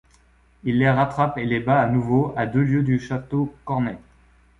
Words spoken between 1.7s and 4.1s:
à nouveau à deux lieues du château Cornet.